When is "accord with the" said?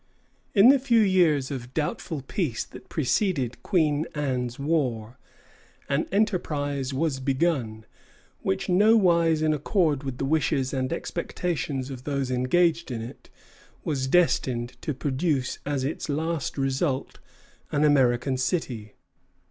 9.53-10.25